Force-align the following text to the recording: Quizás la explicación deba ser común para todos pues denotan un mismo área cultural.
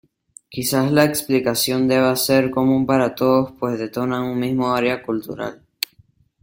Quizás 0.49 0.91
la 0.91 1.03
explicación 1.05 1.87
deba 1.87 2.15
ser 2.15 2.49
común 2.49 2.87
para 2.87 3.13
todos 3.13 3.53
pues 3.59 3.77
denotan 3.77 4.13
un 4.13 4.39
mismo 4.39 4.73
área 4.73 5.03
cultural. 5.03 5.61